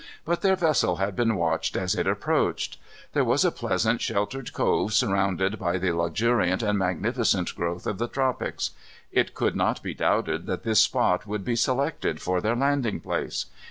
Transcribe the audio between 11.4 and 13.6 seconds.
be selected for their landing place.